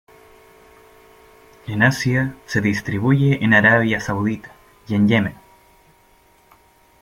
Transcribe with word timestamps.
En 1.67 1.83
Asia 1.83 2.35
se 2.47 2.59
distribuye 2.59 3.45
en 3.45 3.53
Arabia 3.53 3.99
Saudita 3.99 4.51
y 4.87 4.95
en 4.95 5.07
Yemen. 5.07 5.35